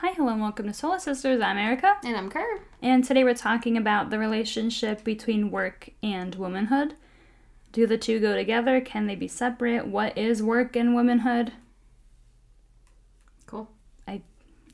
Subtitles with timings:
[0.00, 1.42] Hi, hello, and welcome to Solar Sisters.
[1.42, 2.60] I'm Erica, And I'm Kerr.
[2.80, 6.94] and today we're talking about the relationship between work and womanhood.
[7.72, 8.80] Do the two go together?
[8.80, 9.86] Can they be separate?
[9.86, 11.52] What is work and womanhood?
[13.46, 13.68] Cool.
[14.08, 14.22] I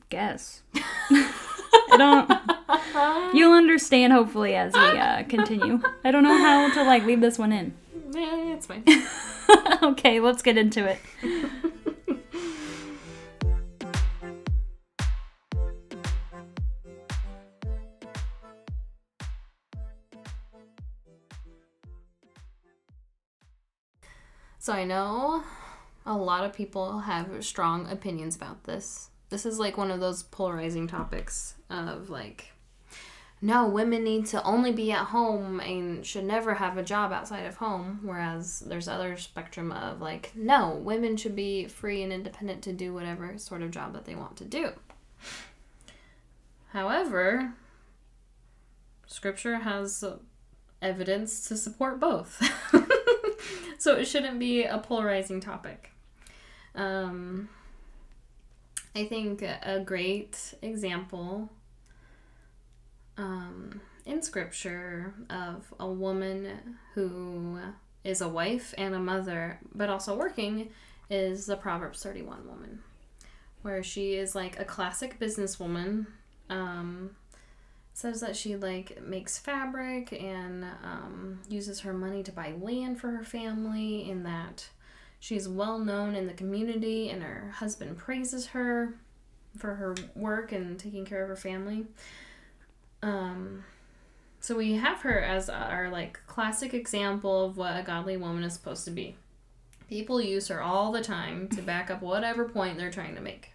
[0.09, 0.61] guess.
[0.73, 3.33] I don't.
[3.35, 5.81] You'll understand hopefully as we uh, continue.
[6.05, 7.73] I don't know how to like leave this one in.
[8.11, 8.83] Yeah, it's fine.
[9.91, 10.99] okay, let's get into it.
[24.59, 25.43] So I know
[26.05, 29.09] a lot of people have strong opinions about this.
[29.29, 32.53] This is like one of those polarizing topics of like,
[33.41, 37.45] no, women need to only be at home and should never have a job outside
[37.45, 37.99] of home.
[38.03, 42.93] Whereas there's other spectrum of like, no, women should be free and independent to do
[42.93, 44.71] whatever sort of job that they want to do.
[46.69, 47.53] However,
[49.05, 50.03] scripture has
[50.81, 52.41] evidence to support both.
[53.87, 55.91] so it shouldn't be a polarizing topic.
[56.75, 57.47] Um,
[58.93, 61.49] I think a great example
[63.15, 67.61] um, in scripture of a woman who
[68.03, 70.69] is a wife and a mother, but also working,
[71.09, 72.83] is the Proverbs 31 woman,
[73.61, 76.07] where she is like a classic businesswoman.
[76.49, 77.11] Um,
[77.97, 83.09] says that she like makes fabric and um, uses her money to buy land for
[83.09, 84.69] her family and that
[85.19, 88.93] she's well known in the community and her husband praises her
[89.57, 91.87] for her work and taking care of her family.
[93.01, 93.63] Um,
[94.41, 98.53] so we have her as our like classic example of what a godly woman is
[98.53, 99.15] supposed to be.
[99.89, 103.53] People use her all the time to back up whatever point they're trying to make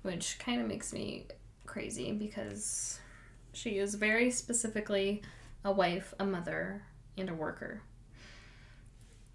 [0.00, 1.26] which kind of makes me
[1.66, 3.00] crazy because
[3.56, 5.22] she is very specifically
[5.64, 6.82] a wife, a mother,
[7.16, 7.82] and a worker.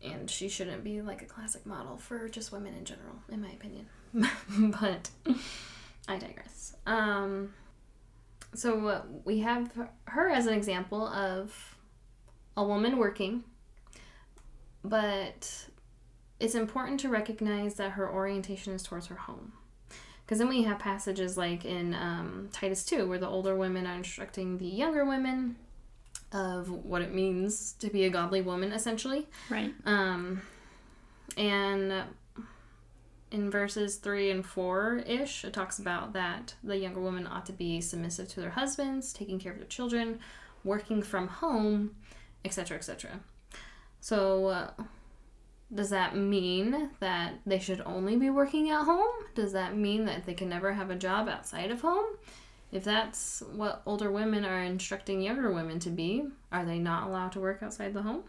[0.04, 3.50] And she shouldn't be like a classic model for just women in general, in my
[3.50, 3.88] opinion.
[4.80, 5.10] but
[6.08, 6.76] I digress.
[6.86, 7.54] Um,
[8.54, 9.72] so uh, we have
[10.06, 11.78] her as an example of
[12.56, 13.44] a woman working,
[14.84, 15.66] but
[16.40, 19.54] it's important to recognize that her orientation is towards her home.
[20.32, 23.96] Because then we have passages like in um, Titus 2, where the older women are
[23.96, 25.58] instructing the younger women
[26.32, 29.28] of what it means to be a godly woman, essentially.
[29.50, 29.74] Right.
[29.86, 30.42] Um,
[31.36, 32.06] and
[33.30, 37.52] in verses 3 and 4 ish, it talks about that the younger women ought to
[37.52, 40.22] be submissive to their husbands, taking care of their children,
[40.64, 41.98] working from home,
[42.46, 43.20] etc., etc.
[44.00, 44.72] So, uh,
[45.74, 49.12] does that mean that they should only be working at home?
[49.36, 52.06] Does that mean that they can never have a job outside of home?
[52.72, 57.32] If that's what older women are instructing younger women to be, are they not allowed
[57.34, 58.24] to work outside the home?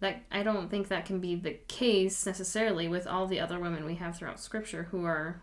[0.00, 3.84] That I don't think that can be the case necessarily with all the other women
[3.84, 5.40] we have throughout scripture who are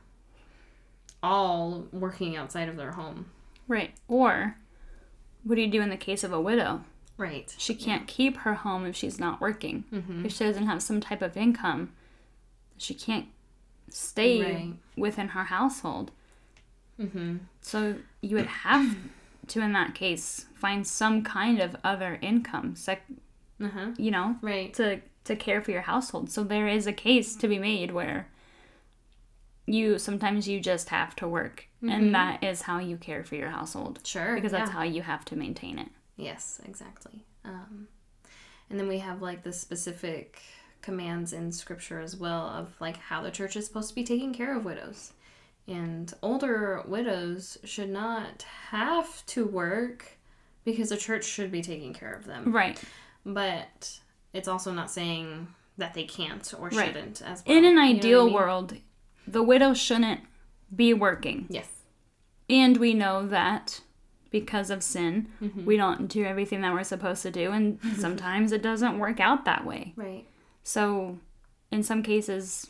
[1.24, 3.32] all working outside of their home.
[3.68, 3.96] Right.
[4.08, 4.58] Or
[5.44, 6.84] what do you do in the case of a widow?
[7.24, 7.54] Right.
[7.58, 9.86] She can't keep her home if she's not working.
[9.92, 10.26] Mm-hmm.
[10.26, 11.92] If she doesn't have some type of income,
[12.78, 13.28] she can't
[13.90, 14.74] stay Right.
[14.98, 16.12] within her household.
[17.00, 17.38] Mm-hmm.
[17.62, 18.96] So you would have
[19.48, 23.06] to, in that case, find some kind of other income, sec-
[23.62, 23.92] Uh-huh.
[23.98, 24.74] you know, Right.
[24.76, 26.30] to to care for your household.
[26.30, 28.28] So there is a case to be made where
[29.66, 33.50] you sometimes you just have to work, and that is how you care for your
[33.50, 34.36] household Sure.
[34.36, 34.76] because that's yeah.
[34.78, 35.88] how you have to maintain it.
[36.16, 37.26] Yes, exactly.
[37.46, 37.88] Um,
[38.70, 40.42] and then we have like the specific
[40.82, 44.34] commands in scripture as well of like how the church is supposed to be taking
[44.34, 45.14] care of widows.
[45.68, 50.18] And older widows should not have to work
[50.66, 52.52] because the church should be taking care of them.
[52.54, 52.82] Right.
[53.26, 54.00] But
[54.34, 55.48] it's also not saying
[55.78, 56.88] that they can't or Right.
[56.88, 57.58] shouldn't as well.
[57.58, 58.34] In an You know I ideal mean?
[58.34, 58.78] world,
[59.26, 60.22] the widow shouldn't
[60.76, 61.46] be working.
[61.50, 61.68] Yes.
[62.50, 63.80] And we know that
[64.34, 65.64] because of sin, Mm-hmm.
[65.64, 69.46] we don't do everything that we're supposed to do, and sometimes it doesn't work out
[69.46, 69.94] that way.
[69.96, 70.26] Right.
[70.64, 71.20] So,
[71.72, 72.68] in some cases,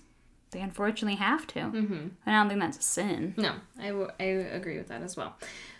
[0.51, 1.60] they unfortunately have to.
[1.62, 2.07] Mm-hmm.
[2.27, 3.33] I don't think that's a sin.
[3.38, 5.36] No, I, w- I agree with that as well.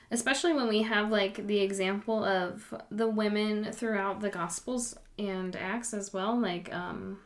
[0.09, 5.94] Especially when we have like the example of the women throughout the Gospels and Acts
[5.94, 6.39] as well.
[6.39, 7.19] Like um,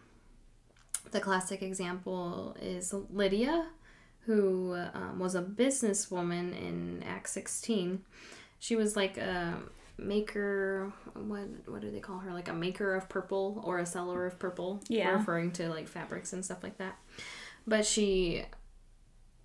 [1.12, 3.68] the classic example is Lydia,
[4.26, 8.04] who um, was a businesswoman in Acts 16.
[8.60, 9.58] She was like a
[10.00, 14.26] maker what what do they call her like a maker of purple or a seller
[14.28, 15.10] of purple Yeah.
[15.10, 17.00] referring to like fabrics and stuff like that
[17.66, 18.46] but she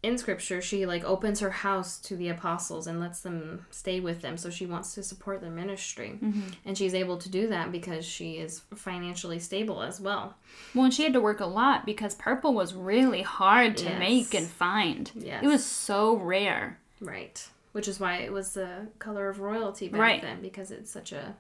[0.03, 4.21] in scripture she like opens her house to the apostles and lets them stay with
[4.21, 6.43] them so she wants to support their ministry mm-hmm.
[6.67, 10.35] and she's able to do that because she is financially stable as well
[10.75, 13.99] Well, and she had to work a lot because purple was really hard to Yes.
[13.99, 15.11] make and find.
[15.15, 15.43] Yes.
[15.43, 16.79] It was so rare.
[17.01, 20.23] right which is why it was the color of royalty back Right.
[20.23, 21.37] then because it's such a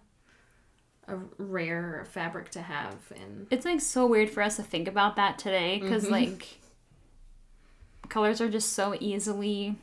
[1.08, 5.16] a rare fabric to have and It's like so weird for us to think about
[5.16, 6.12] that today because Mm-hmm.
[6.12, 6.58] like
[8.08, 9.74] colors are just so easily,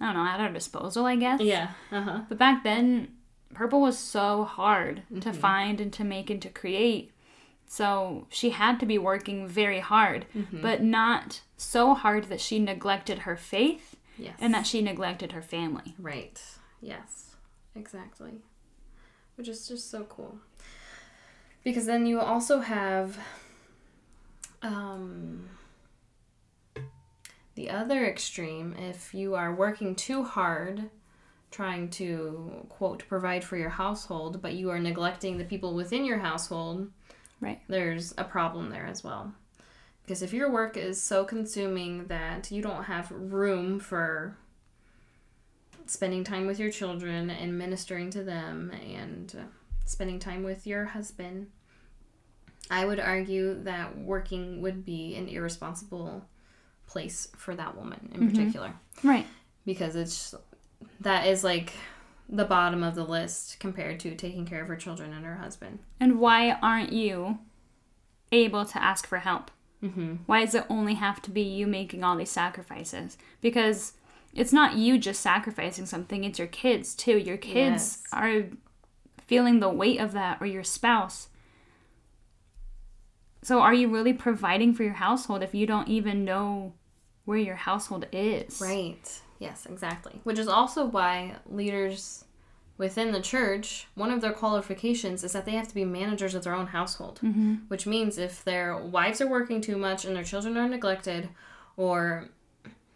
[0.00, 1.40] I don't know, at our disposal, I guess.
[1.40, 3.08] yeah uh-huh But back then,
[3.54, 5.38] purple was so hard to Mm-hmm.
[5.38, 7.12] find and to make and to create.
[7.68, 10.62] So she had to be working very hard, Mm-hmm.
[10.62, 15.42] but not so hard that she neglected her faith yes and that she neglected her
[15.42, 15.94] family.
[15.98, 16.40] Right.
[16.80, 17.36] Yes.
[17.74, 18.42] Exactly.
[19.36, 20.38] Which is just so cool.
[21.64, 23.18] Because then you also have
[24.62, 25.48] um
[27.54, 30.90] the other extreme if you are working too hard
[31.50, 36.18] trying to quote provide for your household but you are neglecting the people within your
[36.18, 36.90] household
[37.40, 37.60] Right.
[37.68, 39.32] there's a problem there as well
[40.06, 44.36] because if your work is so consuming that you don't have room for
[45.86, 49.42] spending time with your children and ministering to them and uh,
[49.84, 51.48] spending time with your husband
[52.70, 56.24] i would argue that working would be an irresponsible
[56.86, 58.72] place for that woman in particular
[59.04, 59.26] Right.
[59.64, 60.34] because it's
[61.00, 61.72] that is like
[62.28, 65.78] the bottom of the list compared to taking care of her children and her husband
[66.00, 67.38] And why aren't you
[68.32, 69.52] able to ask for help?
[69.82, 70.16] Mm-hmm.
[70.26, 73.16] Why does it only have to be you making all these sacrifices?
[73.40, 73.94] Because
[74.34, 77.16] it's not you just sacrificing something, it's your kids too.
[77.18, 78.02] Your kids Yes.
[78.12, 78.44] are
[79.26, 81.28] feeling the weight of that, or your spouse.
[83.42, 86.74] So, are you really providing for your household if you don't even know
[87.24, 88.60] where your household is?
[88.60, 89.20] Right.
[89.38, 90.20] Yes, exactly.
[90.24, 92.24] Which is also why leaders
[92.78, 96.44] within the church, one of their qualifications is that they have to be managers of
[96.44, 97.20] their own household.
[97.22, 97.54] Mm-hmm.
[97.68, 101.28] Which means if their wives are working too much and their children are neglected,
[101.76, 102.28] or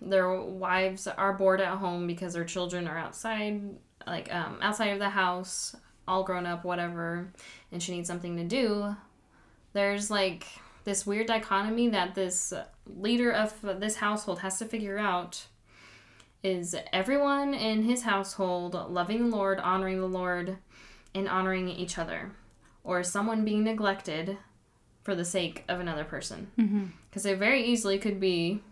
[0.00, 3.62] their wives are bored at home because their children are outside,
[4.06, 5.76] like um, outside of the house,
[6.08, 7.32] all grown up, whatever,
[7.70, 8.96] and she needs something to do,
[9.72, 10.46] there's like
[10.84, 12.52] this weird dichotomy that this
[12.86, 15.46] leader of this household has to figure out
[16.42, 20.58] is everyone in his household loving the Lord, honoring the Lord,
[21.14, 22.32] and honoring each other,
[22.84, 24.38] or is someone being neglected
[25.02, 26.50] for the sake of another person?
[26.58, 26.84] Mm-hmm.
[27.08, 28.62] Because it very easily could be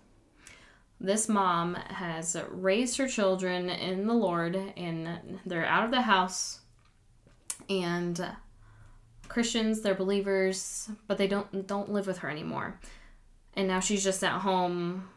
[1.01, 6.61] this mom has raised her children in the Lord, and they're out of the house,
[7.69, 8.35] and
[9.29, 12.81] Christians, they're believers, but they don't don't live with her anymore.
[13.55, 15.09] And now she's just at home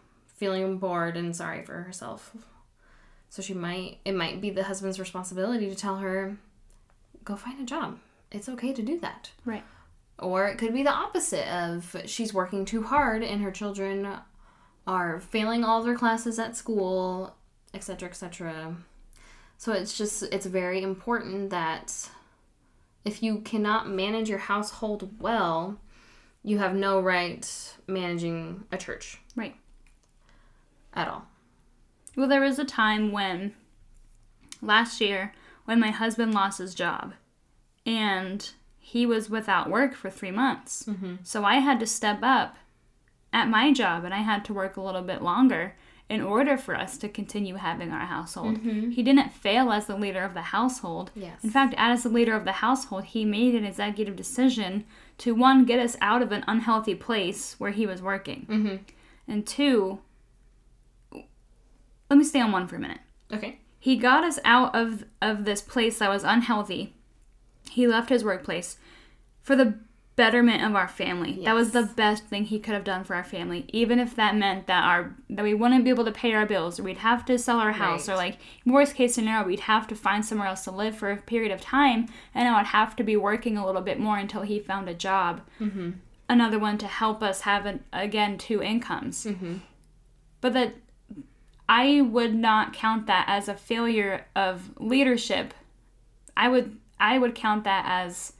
[0.41, 2.35] feeling bored and sorry for herself.
[3.29, 6.35] So she might it might be the husband's responsibility to tell her
[7.23, 7.99] go find a job.
[8.31, 9.29] It's okay to do that.
[9.45, 9.63] Right.
[10.17, 14.07] Or it could be the opposite of she's working too hard and her children
[14.87, 17.35] are failing all their classes at school,
[17.75, 18.77] etc., etc.
[19.59, 22.09] So it's just it's very important that
[23.05, 25.79] if you cannot manage your household well,
[26.41, 27.45] you have no right
[27.85, 29.55] managing a church Right.
[30.93, 31.25] At all.
[32.15, 33.53] Well, there was a time when
[34.61, 35.33] last year
[35.65, 37.13] when my husband lost his job
[37.85, 40.83] and he was without work for three months.
[40.87, 41.15] Mm-hmm.
[41.23, 42.57] So I had to step up
[43.31, 45.75] at my job and I had to work a little bit longer
[46.09, 48.57] in order for us to continue having our household.
[48.57, 48.89] Mm-hmm.
[48.89, 51.09] He didn't fail as the leader of the household.
[51.15, 51.41] Yes.
[51.41, 54.83] In fact, as the leader of the household, he made an executive decision
[55.19, 58.75] to one, get us out of an unhealthy place where he was working, mm-hmm.
[59.25, 59.99] and two,
[62.11, 62.99] let me stay on one for a minute.
[63.33, 63.59] Okay.
[63.79, 66.93] He got us out of of this place that was unhealthy.
[67.69, 68.77] He left his workplace
[69.41, 69.75] for the
[70.17, 71.39] betterment of our family.
[71.45, 74.35] That was the best thing he could have done for our family, even if that
[74.35, 77.23] meant that our that we wouldn't be able to pay our bills, or we'd have
[77.25, 80.65] to sell our house, or like worst case scenario, we'd have to find somewhere else
[80.65, 83.65] to live for a period of time, and I would have to be working a
[83.65, 85.41] little bit more until he found a job.
[85.61, 85.91] Mm-hmm.
[86.27, 89.23] Another one to help us have an, again two incomes.
[89.23, 89.59] Mm-hmm.
[90.41, 90.73] But that
[91.71, 95.53] I would not count that as a failure of leadership.
[96.35, 98.33] I would I would count that as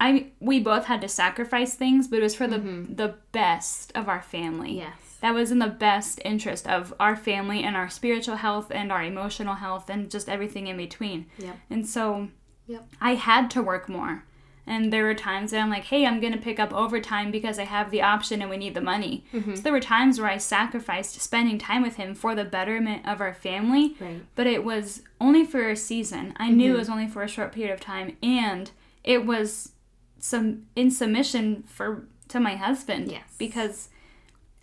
[0.00, 2.94] I we both had to sacrifice things, but it was for the mm-hmm.
[2.94, 4.78] the best of our family.
[4.78, 5.18] Yes.
[5.20, 9.02] That was in the best interest of our family and our spiritual health and our
[9.02, 11.26] emotional health and just everything in between.
[11.38, 11.56] Yep.
[11.68, 12.28] And so
[12.66, 12.86] Yep.
[12.98, 14.24] I had to work more.
[14.68, 17.58] And there were times that I'm like, hey, I'm going to pick up overtime because
[17.58, 19.24] I have the option and we need the money.
[19.32, 19.54] Mm-hmm.
[19.54, 23.20] So there were times where I sacrificed spending time with him for the betterment of
[23.22, 23.96] our family.
[23.98, 24.20] Right.
[24.34, 26.34] But it was only for a season.
[26.36, 28.16] I knew it was only for a short period of time.
[28.22, 28.70] And
[29.02, 29.72] it was
[30.18, 33.10] some in submission for to my husband.
[33.10, 33.24] Yes.
[33.38, 33.88] Because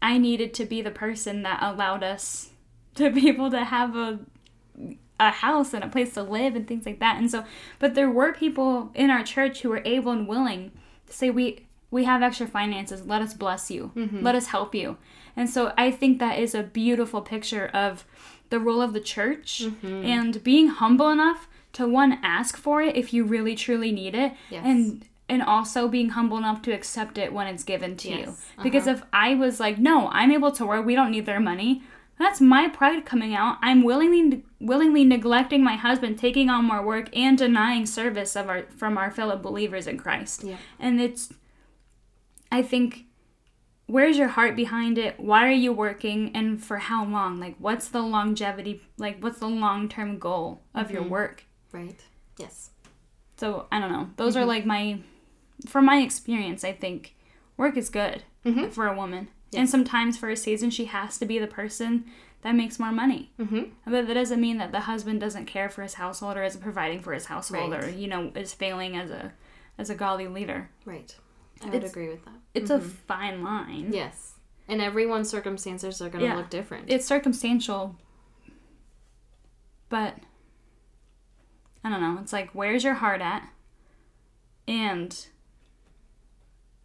[0.02, 2.52] I needed to be the person that allowed us
[2.96, 4.20] to be able to have a
[5.20, 7.18] a house and a place to live and things like that.
[7.18, 7.44] And so,
[7.80, 10.72] but there were people in our church who were able and willing
[11.08, 13.06] to say, "We we have extra finances.
[13.06, 13.92] Let us bless you.
[13.96, 14.98] Let us help you."
[15.38, 18.06] And so, I think that is a beautiful picture of
[18.50, 23.14] the role of the church and being humble enough to one ask for it if
[23.14, 24.64] you really truly need it, Yes.
[24.66, 28.18] and and also being humble enough to accept it when it's given to you.
[28.18, 28.28] Yes.
[28.30, 28.64] Uh-huh.
[28.64, 30.86] Because if I was like, "No, I'm able to work.
[30.86, 31.82] We don't need their money."
[32.18, 33.58] That's my pride coming out.
[33.62, 38.64] I'm willingly willingly neglecting my husband, taking on more work and denying service of our
[38.78, 40.44] from our fellow believers in Christ.
[40.44, 40.58] Yeah.
[40.80, 41.34] And it's
[42.52, 43.06] I think
[43.88, 45.20] where's your heart behind it?
[45.20, 47.40] Why are you working and for how long?
[47.40, 51.12] Like what's the longevity like what's the long-term goal of your mm-hmm.
[51.12, 51.44] work?
[51.72, 52.02] Right.
[52.38, 52.70] Yes.
[53.38, 54.10] So, I don't know.
[54.16, 54.50] Those are mm-hmm.
[54.50, 55.00] like my
[55.68, 57.16] from my experience, I think
[57.58, 58.70] work is good mm-hmm.
[58.70, 59.30] for a woman.
[59.54, 62.06] And sometimes for a season she has to be the person
[62.42, 63.32] that makes more money.
[63.40, 63.64] Mm-hmm.
[63.86, 67.00] But that doesn't mean that the husband doesn't care for his household or isn't providing
[67.00, 67.84] for his household Right.
[67.84, 69.34] or you know is failing as a
[69.78, 70.70] as a godly leader.
[70.86, 71.16] Right.
[71.62, 72.34] I would It's- agree with that.
[72.54, 73.92] It's a fine line.
[73.94, 74.34] Yes.
[74.68, 76.36] And everyone's circumstances are going to Yeah.
[76.38, 76.90] look different.
[76.90, 77.96] It's circumstantial,
[79.90, 80.16] but
[81.84, 82.18] I don't know.
[82.22, 83.48] It's like where's your heart at,
[84.68, 85.28] and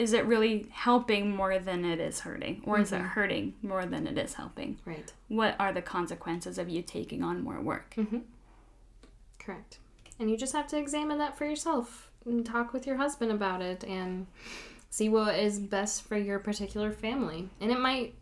[0.00, 3.08] is it really helping more than it is hurting, or is it mm-hmm.
[3.08, 4.78] hurting more than it is helping?
[4.86, 5.12] right.
[5.28, 7.94] What are the consequences of you taking on more work?
[7.98, 8.20] Mm-hmm.
[9.38, 9.76] Correct.
[10.18, 13.60] And you just have to examine that for yourself and talk with your husband about
[13.60, 14.26] it and
[14.88, 17.50] see what is best for your particular family.
[17.60, 18.14] And it might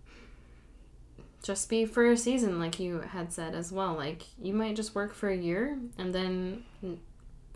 [1.44, 3.94] just be for a season, like you had said as well.
[3.94, 6.98] Like you might just work for a year and then n-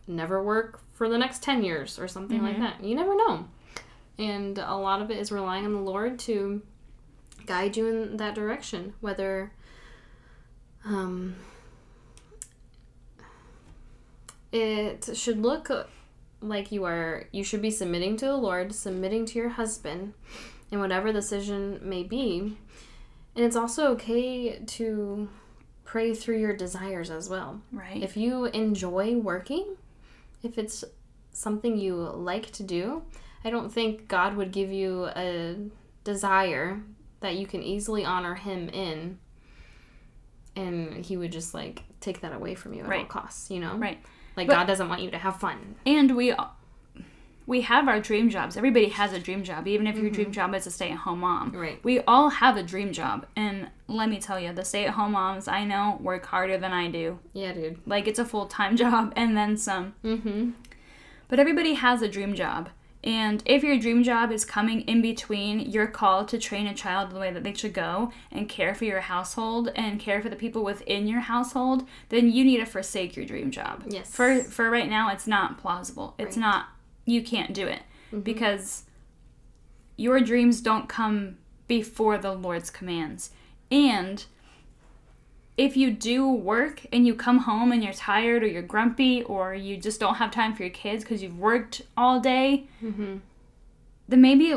[0.07, 2.62] never work for the next 10 years or something like mm-hmm.
[2.62, 2.85] that.
[2.85, 3.49] You never know.
[4.19, 6.62] And a lot of it is relying on the Lord to
[7.47, 9.52] guide you in that direction, whether
[10.85, 11.35] um,
[14.52, 15.71] it should look
[16.40, 20.12] like you are you should be submitting to the lord submitting to your husband
[20.71, 22.57] in whatever decision may be
[23.37, 25.28] and it's also okay to
[25.85, 28.02] pray through your desires as well Right.
[28.02, 29.76] if you enjoy working
[30.42, 30.85] if it's
[31.33, 33.02] something you like to do
[33.45, 35.57] i don't think god would give you a
[36.05, 36.81] desire
[37.21, 39.19] that you can easily honor him in
[40.57, 43.77] and he would just like take that away from you at all costs you know
[43.77, 43.99] right.
[44.37, 45.77] like But- God doesn't want you to have fun.
[45.87, 46.35] And we
[47.45, 48.57] we have our dream jobs.
[48.57, 51.51] Everybody has a dream job, even if your dream job is a stay-at-home mom.
[51.53, 51.83] Right.
[51.83, 55.65] We all have a dream job, and let me tell you, the stay-at-home moms I
[55.65, 57.19] know work harder than I do.
[57.33, 57.81] Yeah, dude.
[57.85, 59.95] Like it's a full-time job and then some.
[60.05, 60.51] Mm-hmm.
[61.29, 62.69] But everybody has a dream job.
[63.05, 67.11] And if your dream job is coming in between your call to train a child
[67.11, 70.37] the way that they should go and care for your household and care for the
[70.37, 73.83] people within your household, then you need to forsake your dream job.
[73.89, 74.09] Yes.
[74.11, 76.15] For for right now it's not plausible.
[76.19, 76.43] It's Right.
[76.43, 76.67] not
[77.05, 77.83] you can't do it
[78.13, 78.21] mm-hmm.
[78.21, 78.85] because
[79.97, 83.31] your dreams don't come before the Lord's commands.
[83.71, 84.25] And
[85.57, 89.55] if you do work and you come home and you're tired or you're grumpy or
[89.55, 93.19] you just don't have time for your kids because you've worked all day, mm-hmm.
[94.09, 94.55] then maybe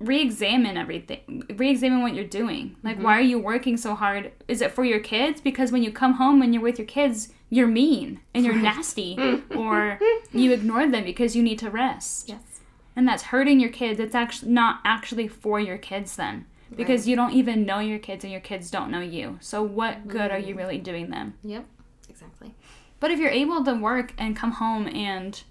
[0.00, 2.76] re-examine everything re-examine what you're doing.
[2.82, 3.06] Like why mm-hmm.
[3.08, 4.32] are you working so hard?
[4.48, 5.40] Is it for your kids?
[5.40, 9.16] Because when you come home and you're with your kids you're mean and you're nasty
[9.56, 9.98] or
[10.32, 12.28] you ignore them because you need to rest.
[12.28, 12.60] Yes.
[12.96, 14.00] and that's hurting your kids.
[14.00, 18.24] It's actually not actually for your kids then because you don't even know your kids
[18.24, 21.64] and your kids don't know you so what good are you really doing them Yep.
[22.08, 22.54] Exactly.
[23.00, 25.42] but if you're able to work and come home and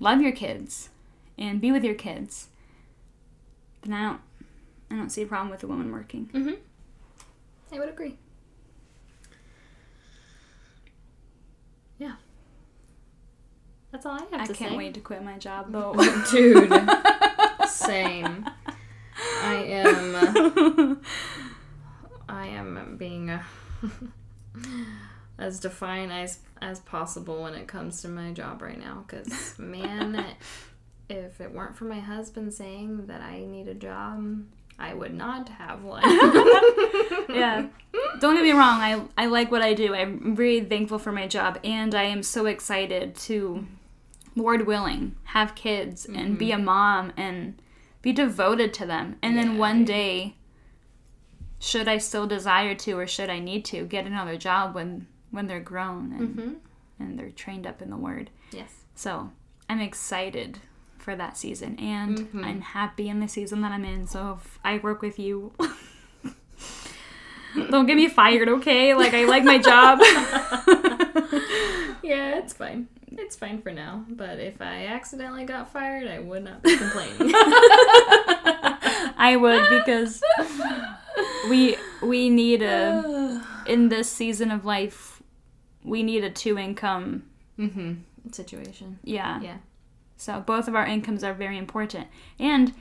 [0.00, 0.90] love your kids
[1.36, 2.48] and be with your kids
[3.82, 4.20] then i don't
[4.90, 6.54] i don't see a problem with a woman working Mm-hmm.
[7.74, 8.16] I would agree.
[11.98, 12.12] Yeah.
[13.92, 14.64] That's all I have i to say.
[14.64, 15.94] I can't wait to quit my job though
[16.30, 16.72] Dude.
[17.68, 18.46] Same.
[19.48, 21.00] I am.
[22.28, 23.42] I am being uh,
[25.38, 29.04] as defiant as as possible when it comes to my job right now.
[29.08, 30.24] Cause man,
[31.08, 34.44] if it weren't for my husband saying that I need a job,
[34.78, 36.02] I would not have one.
[37.28, 37.66] yeah
[38.20, 41.26] don't get me wrong I, I like what i do i'm very thankful for my
[41.26, 43.66] job and i am so excited to
[44.38, 47.60] Lord willing, have kids and be a mom and
[48.02, 49.16] be devoted to them.
[49.22, 49.58] And then Yeah.
[49.58, 50.36] one day,
[51.58, 55.46] should I still desire to or should I need to get another job when when
[55.46, 56.52] they're grown and, Mm-hmm.
[57.00, 58.30] and they're trained up in the word.
[58.50, 58.72] Yes.
[58.94, 59.30] So
[59.68, 60.58] I'm excited
[60.96, 62.44] for that season and Mhm.
[62.44, 64.06] I'm happy in the season that I'm in.
[64.06, 65.52] So if I work with you,
[67.70, 68.94] don't get me fired, okay?
[68.94, 70.00] Like I like my job.
[72.02, 72.88] Yeah, it's fine.
[73.18, 74.04] It's fine for now.
[74.08, 77.32] But if I accidentally got fired, I would not be complaining.
[79.20, 80.22] I would because
[81.50, 85.22] we we need a in this season of life
[85.84, 87.24] we need a two income
[87.58, 87.94] mm-hmm.
[88.32, 88.98] Situation.
[89.02, 89.40] yeah.
[89.40, 89.58] Yeah.
[90.16, 92.08] So both of our incomes are very important.
[92.38, 92.74] And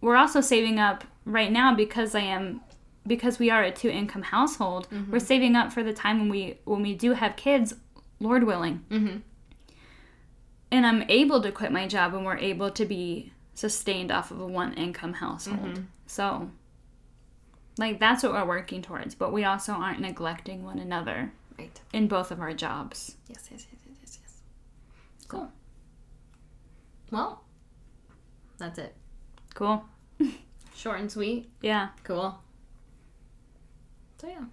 [0.00, 2.62] we're also saving up right now because I am
[3.06, 4.88] because we are a two income household.
[4.90, 5.12] Mm-hmm.
[5.12, 7.74] We're saving up for the time when we when we do have kids,
[8.18, 8.84] Lord willing.
[8.90, 9.18] Mm-hmm.
[10.72, 14.40] And I'm able to quit my job and we're able to be sustained off of
[14.40, 15.58] a one income household.
[15.60, 15.82] Mm-hmm.
[16.06, 16.50] So
[17.78, 21.80] like that's what we're working towards, but we also aren't neglecting one another Right.
[21.92, 23.16] in both of our jobs.
[23.28, 25.26] Yes, yes, yes, yes, yes, yes.
[25.28, 25.50] Cool.
[27.10, 27.42] Well,
[28.58, 28.94] that's it.
[29.54, 29.84] Cool.
[30.74, 31.50] Short and sweet.
[31.60, 31.88] Yeah.
[32.04, 32.38] Cool.
[34.18, 34.44] So yeah,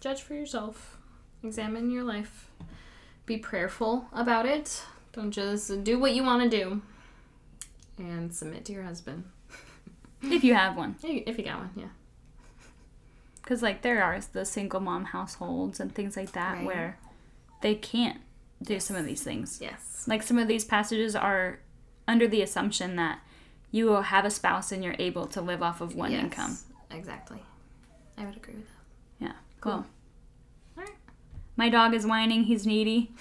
[0.00, 0.98] judge for yourself.
[1.42, 2.50] Examine your life.
[3.26, 4.82] Be prayerful about it.
[5.18, 6.80] Don't just do what you want to do.
[7.98, 9.24] And submit to your husband.
[10.22, 10.94] If you have one.
[11.02, 11.88] If you got one, yeah.
[13.42, 16.64] Because, like, there are the single mom households and things like that Right.
[16.66, 16.98] where
[17.62, 18.20] they can't
[18.62, 19.58] do some of these things.
[19.60, 20.04] Yes.
[20.08, 21.58] Like, some of these passages are
[22.06, 23.18] under the assumption that
[23.72, 26.58] you will have a spouse and you're able to live off of one Yes, income.
[26.92, 27.42] Exactly.
[28.16, 29.24] I would agree with that.
[29.26, 29.32] Yeah.
[29.60, 29.84] Cool.
[30.76, 30.84] Cool.
[31.56, 32.44] My dog is whining.
[32.44, 33.10] He's needy.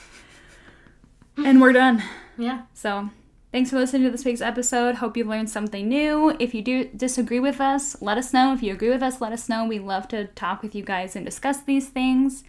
[1.38, 2.04] and we're done.
[2.38, 2.64] Yeah.
[2.74, 3.10] So,
[3.52, 4.96] thanks for listening to this week's episode.
[4.96, 6.36] Hope you learned something new.
[6.40, 8.54] If you do disagree with us, let us know.
[8.54, 9.66] If you agree with us, let us know.
[9.66, 12.44] We love to talk with you guys and discuss these things.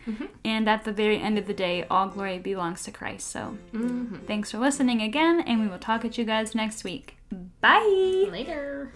[0.45, 3.29] And at the very end of the day, all glory belongs to Christ.
[3.29, 4.27] So, Mm-hmm.
[4.27, 7.17] thanks for listening again, and we will talk at you guys next week.
[7.61, 8.27] Bye.
[8.31, 8.93] Later.